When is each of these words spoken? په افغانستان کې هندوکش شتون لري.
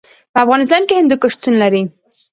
په 0.33 0.37
افغانستان 0.45 0.81
کې 0.87 0.97
هندوکش 0.99 1.31
شتون 1.35 1.53
لري. 1.61 1.83